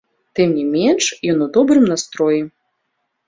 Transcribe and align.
Тым 0.37 0.53
не 0.59 0.63
менш, 0.75 1.03
ён 1.33 1.45
у 1.45 1.47
добрым 1.57 1.85
настроі. 1.93 2.41